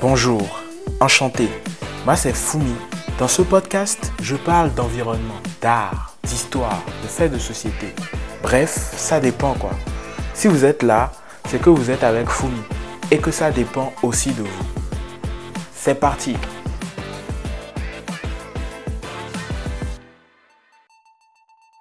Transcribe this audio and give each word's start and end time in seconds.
Bonjour, 0.00 0.60
enchanté. 1.00 1.48
Moi 2.04 2.16
c'est 2.16 2.34
Fumi. 2.34 2.74
Dans 3.18 3.28
ce 3.28 3.42
podcast, 3.42 4.12
je 4.22 4.36
parle 4.36 4.72
d'environnement, 4.74 5.40
d'art, 5.60 6.14
d'histoire, 6.22 6.82
de 7.02 7.08
faits 7.08 7.32
de 7.32 7.38
société. 7.38 7.94
Bref, 8.42 8.92
ça 8.96 9.18
dépend 9.18 9.54
quoi. 9.54 9.72
Si 10.34 10.46
vous 10.46 10.64
êtes 10.64 10.84
là, 10.84 11.12
c'est 11.48 11.60
que 11.60 11.70
vous 11.70 11.90
êtes 11.90 12.04
avec 12.04 12.28
Fumi 12.30 12.62
et 13.10 13.18
que 13.18 13.30
ça 13.32 13.50
dépend 13.50 13.92
aussi 14.02 14.30
de 14.32 14.42
vous. 14.42 14.64
C'est 15.74 15.98
parti 15.98 16.36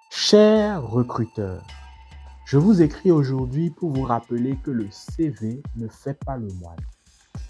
Chers 0.10 0.84
recruteurs, 0.84 1.62
je 2.48 2.58
vous 2.58 2.82
écris 2.82 3.12
aujourd'hui 3.12 3.72
pour 3.72 3.92
vous 3.92 4.04
rappeler 4.04 4.58
que 4.64 4.72
le 4.72 4.88
CV 4.90 5.62
ne 5.76 5.90
fait 5.90 6.18
pas 6.26 6.38
le 6.38 6.48
moine. 6.62 6.80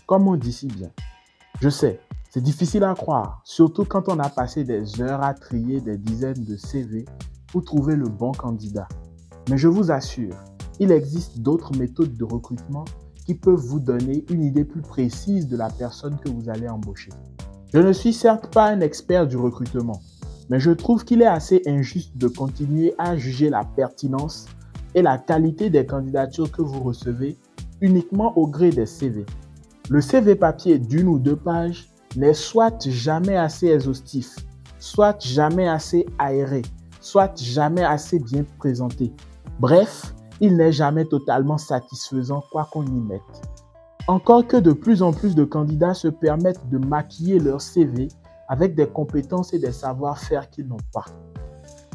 Comme 0.08 0.28
on 0.28 0.36
dit 0.36 0.52
si 0.52 0.66
bien. 0.66 0.90
Je 1.62 1.70
sais, 1.70 2.00
c'est 2.32 2.42
difficile 2.42 2.84
à 2.84 2.96
croire, 2.96 3.40
surtout 3.44 3.86
quand 3.86 4.10
on 4.10 4.18
a 4.18 4.30
passé 4.30 4.64
des 4.64 5.00
heures 5.00 5.24
à 5.24 5.36
trier 5.36 5.82
des 5.82 6.00
dizaines 6.00 6.44
de 6.44 6.58
CV 6.58 7.06
pour 7.52 7.64
trouver 7.64 7.96
le 7.96 8.10
bon 8.10 8.32
candidat. 8.32 8.88
Mais 9.52 9.58
je 9.60 9.68
vous 9.68 9.92
assure, 9.92 10.36
il 10.80 10.92
existe 10.92 11.42
d'autres 11.42 11.78
méthodes 11.78 12.18
de 12.18 12.24
recrutement 12.24 12.86
qui 13.24 13.36
peuvent 13.36 13.54
vous 13.54 13.80
donner 13.80 14.26
une 14.32 14.42
idée 14.42 14.66
plus 14.66 14.82
précise 14.82 15.48
de 15.48 15.58
la 15.58 15.70
personne 15.70 16.18
que 16.18 16.30
vous 16.30 16.50
allez 16.50 16.70
embaucher. 16.70 17.12
Je 17.72 17.78
ne 17.78 17.94
suis 17.94 18.14
certes 18.14 18.52
pas 18.52 18.66
un 18.66 18.82
expert 18.82 19.28
du 19.28 19.38
recrutement, 19.38 20.02
mais 20.50 20.60
je 20.60 20.72
trouve 20.72 21.06
qu'il 21.06 21.22
est 21.22 21.28
assez 21.28 21.62
injuste 21.68 22.18
de 22.18 22.28
continuer 22.28 22.96
à 22.98 23.16
juger 23.16 23.52
la 23.52 23.64
pertinence 23.64 24.48
et 24.98 25.04
la 25.04 25.20
qualité 25.20 25.70
des 25.70 25.86
candidatures 25.86 26.52
que 26.52 26.64
vous 26.64 26.82
recevez 26.82 27.38
uniquement 27.82 28.36
au 28.36 28.48
gré 28.48 28.72
des 28.72 28.88
CV. 28.88 29.28
Le 29.92 30.02
CV 30.02 30.34
papier 30.34 30.80
d'une 30.80 31.08
ou 31.08 31.20
deux 31.20 31.36
pages 31.36 31.88
n'est 32.16 32.34
soit 32.34 32.90
jamais 32.90 33.38
assez 33.38 33.68
exhaustif, 33.68 34.36
soit 34.80 35.24
jamais 35.24 35.70
assez 35.70 36.08
aéré, 36.18 36.64
soit 37.00 37.40
jamais 37.40 37.84
assez 37.84 38.18
bien 38.18 38.44
présenté. 38.58 39.14
Bref, 39.60 40.16
il 40.42 40.58
n'est 40.58 40.72
jamais 40.72 41.06
totalement 41.06 41.60
satisfaisant 41.60 42.44
quoi 42.52 42.68
qu'on 42.72 42.84
y 42.88 43.00
mette. 43.00 43.22
Encore 44.08 44.48
que 44.48 44.58
de 44.58 44.74
plus 44.74 45.04
en 45.04 45.14
plus 45.14 45.36
de 45.36 45.44
candidats 45.44 45.94
se 45.94 46.08
permettent 46.08 46.68
de 46.70 46.80
maquiller 46.80 47.38
leur 47.38 47.62
CV 47.62 48.08
avec 48.48 48.74
des 48.74 48.88
compétences 48.88 49.54
et 49.54 49.60
des 49.60 49.74
savoir-faire 49.74 50.50
qu'ils 50.50 50.68
n'ont 50.68 50.78
pas. 50.92 51.06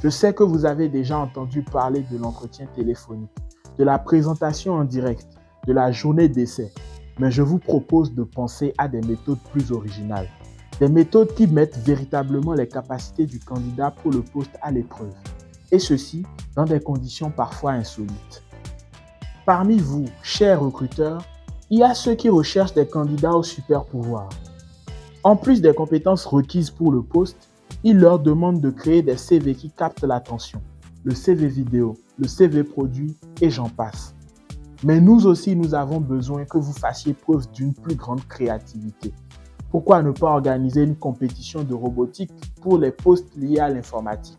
Je 0.03 0.09
sais 0.09 0.35
que 0.35 0.43
vous 0.43 0.65
avez 0.67 0.89
déjà 0.89 1.17
entendu 1.17 1.63
parler 1.63 2.05
de 2.11 2.19
l'entretien 2.19 2.67
téléphonique, 2.75 3.31
de 3.79 3.85
la 3.85 4.01
présentation 4.01 4.75
en 4.75 4.85
direct, 4.85 5.29
de 5.69 5.73
la 5.73 5.93
journée 5.93 6.29
d'essai, 6.29 6.73
mais 7.21 7.31
je 7.31 7.41
vous 7.41 7.59
propose 7.59 8.13
de 8.13 8.25
penser 8.25 8.75
à 8.79 8.89
des 8.89 9.01
méthodes 9.01 9.39
plus 9.53 9.71
originales, 9.71 10.29
des 10.81 10.89
méthodes 10.89 11.33
qui 11.35 11.47
mettent 11.47 11.79
véritablement 11.79 12.55
les 12.55 12.67
capacités 12.67 13.27
du 13.27 13.39
candidat 13.39 13.93
pour 13.93 14.11
le 14.11 14.23
poste 14.23 14.59
à 14.61 14.73
l'épreuve, 14.73 15.15
et 15.71 15.79
ceci 15.79 16.25
dans 16.57 16.65
des 16.65 16.81
conditions 16.81 17.31
parfois 17.31 17.71
insolites. 17.71 18.43
Parmi 19.47 19.79
vous, 19.79 20.07
chers 20.25 20.63
recruteurs, 20.63 21.23
il 21.71 21.79
y 21.79 21.85
a 21.85 21.95
ceux 21.95 22.17
qui 22.17 22.29
recherchent 22.29 22.75
des 22.75 22.89
candidats 22.89 23.37
au 23.37 23.45
super 23.45 23.85
pouvoir, 23.85 24.31
en 25.23 25.37
plus 25.37 25.63
des 25.63 25.75
compétences 25.75 26.27
requises 26.27 26.71
pour 26.71 26.91
le 26.91 27.03
poste, 27.03 27.52
il 27.85 27.99
leur 27.99 28.21
demande 28.21 28.61
de 28.61 28.71
créer 28.71 29.03
des 29.03 29.17
CV 29.17 29.55
qui 29.55 29.71
captent 29.71 30.05
l'attention, 30.05 30.63
le 31.03 31.15
CV 31.15 31.49
vidéo, 31.49 31.97
le 32.17 32.29
CV 32.29 32.63
produit 32.63 33.17
et 33.41 33.51
j'en 33.51 33.69
passe. 33.69 34.15
Mais 34.85 35.01
nous 35.01 35.27
aussi, 35.27 35.57
nous 35.57 35.75
avons 35.75 36.01
besoin 36.01 36.45
que 36.45 36.59
vous 36.59 36.73
fassiez 36.73 37.13
preuve 37.13 37.51
d'une 37.53 37.75
plus 37.75 37.97
grande 37.97 38.25
créativité. 38.27 39.13
Pourquoi 39.71 40.03
ne 40.03 40.11
pas 40.13 40.31
organiser 40.31 40.83
une 40.83 40.97
compétition 40.97 41.65
de 41.65 41.75
robotique 41.75 42.31
pour 42.61 42.79
les 42.79 42.91
postes 42.91 43.35
liés 43.37 43.59
à 43.59 43.69
l'informatique 43.69 44.39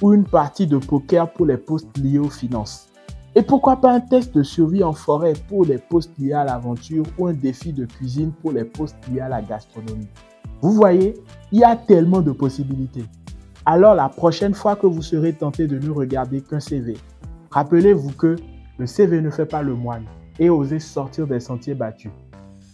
ou 0.00 0.12
une 0.12 0.24
partie 0.24 0.66
de 0.66 0.78
poker 0.78 1.32
pour 1.32 1.46
les 1.46 1.58
postes 1.58 1.96
liés 1.98 2.18
aux 2.18 2.30
finances? 2.30 2.88
Et 3.34 3.42
pourquoi 3.42 3.76
pas 3.76 3.92
un 3.92 4.00
test 4.00 4.34
de 4.34 4.42
survie 4.42 4.82
en 4.82 4.92
forêt 4.92 5.34
pour 5.48 5.64
les 5.64 5.78
postes 5.78 6.18
liés 6.18 6.32
à 6.32 6.44
l'aventure 6.44 7.04
ou 7.18 7.28
un 7.28 7.32
défi 7.32 7.72
de 7.72 7.86
cuisine 7.86 8.32
pour 8.32 8.52
les 8.52 8.64
postes 8.64 8.96
liés 9.08 9.20
à 9.20 9.28
la 9.28 9.40
gastronomie? 9.40 10.08
Vous 10.62 10.72
voyez, 10.72 11.14
il 11.50 11.58
y 11.58 11.64
a 11.64 11.74
tellement 11.74 12.20
de 12.20 12.30
possibilités. 12.30 13.04
Alors 13.66 13.96
la 13.96 14.08
prochaine 14.08 14.54
fois 14.54 14.76
que 14.76 14.86
vous 14.86 15.02
serez 15.02 15.32
tenté 15.32 15.66
de 15.66 15.76
ne 15.76 15.90
regarder 15.90 16.40
qu'un 16.40 16.60
CV, 16.60 16.96
rappelez-vous 17.50 18.12
que 18.12 18.36
le 18.78 18.86
CV 18.86 19.20
ne 19.20 19.30
fait 19.30 19.44
pas 19.44 19.60
le 19.62 19.74
moine 19.74 20.04
et 20.38 20.50
osez 20.50 20.78
sortir 20.78 21.26
des 21.26 21.40
sentiers 21.40 21.74
battus. 21.74 22.12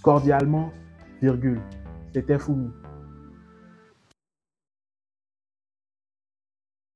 Cordialement, 0.03 0.71
virgule, 1.23 1.63
c'était 2.13 2.39
Foumi. 2.39 2.69